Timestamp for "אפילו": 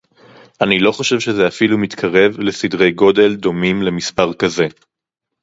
1.47-1.77